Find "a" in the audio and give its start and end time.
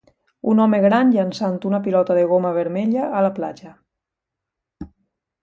3.21-3.23